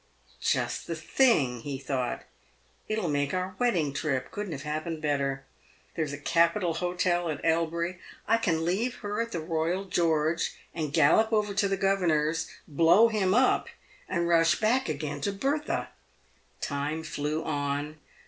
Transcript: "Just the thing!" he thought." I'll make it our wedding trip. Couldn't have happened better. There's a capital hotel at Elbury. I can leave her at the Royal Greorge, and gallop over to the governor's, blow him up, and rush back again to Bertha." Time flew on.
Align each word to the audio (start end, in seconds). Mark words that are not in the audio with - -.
"Just 0.41 0.87
the 0.87 0.95
thing!" 0.95 1.59
he 1.59 1.77
thought." 1.77 2.23
I'll 2.91 3.07
make 3.07 3.33
it 3.33 3.35
our 3.35 3.53
wedding 3.59 3.93
trip. 3.93 4.31
Couldn't 4.31 4.53
have 4.53 4.63
happened 4.63 4.99
better. 4.99 5.45
There's 5.93 6.11
a 6.11 6.17
capital 6.17 6.73
hotel 6.73 7.29
at 7.29 7.39
Elbury. 7.45 7.99
I 8.27 8.37
can 8.37 8.65
leave 8.65 8.95
her 9.05 9.21
at 9.21 9.31
the 9.31 9.39
Royal 9.41 9.85
Greorge, 9.85 10.53
and 10.73 10.91
gallop 10.91 11.31
over 11.31 11.53
to 11.53 11.67
the 11.67 11.77
governor's, 11.77 12.49
blow 12.67 13.09
him 13.09 13.35
up, 13.35 13.67
and 14.09 14.27
rush 14.27 14.59
back 14.59 14.89
again 14.89 15.21
to 15.21 15.31
Bertha." 15.31 15.89
Time 16.61 17.03
flew 17.03 17.43
on. 17.43 17.99